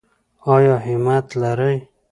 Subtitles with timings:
[0.53, 1.75] ایا همت لرئ؟